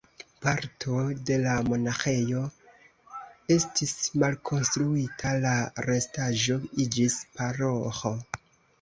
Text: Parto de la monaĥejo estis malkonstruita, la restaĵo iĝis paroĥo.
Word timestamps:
Parto 0.43 1.01
de 1.29 1.35
la 1.43 1.53
monaĥejo 1.67 2.41
estis 3.59 3.93
malkonstruita, 4.25 5.37
la 5.47 5.55
restaĵo 5.91 6.61
iĝis 6.87 7.23
paroĥo. 7.39 8.19